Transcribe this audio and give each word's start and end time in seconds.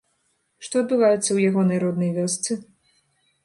Што 0.67 0.81
адбываецца 0.85 1.21
ў 1.33 1.37
ягонай 1.53 1.79
роднай 1.87 2.11
вёсцы? 2.19 2.51